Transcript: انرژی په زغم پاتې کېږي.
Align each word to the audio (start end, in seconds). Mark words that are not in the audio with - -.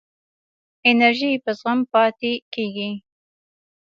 انرژی 0.89 1.31
په 1.43 1.51
زغم 1.59 1.79
پاتې 1.91 2.31
کېږي. 2.53 2.91